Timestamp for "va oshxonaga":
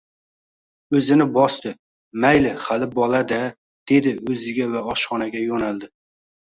4.77-5.47